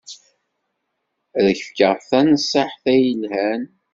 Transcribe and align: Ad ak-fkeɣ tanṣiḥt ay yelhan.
Ad 1.37 1.45
ak-fkeɣ 1.51 1.93
tanṣiḥt 2.09 2.83
ay 2.93 2.99
yelhan. 3.05 3.63